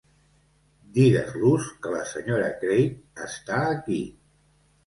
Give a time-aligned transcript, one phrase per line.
[0.95, 2.39] Digues-los que la Sra.
[2.65, 4.03] Craig està aquí.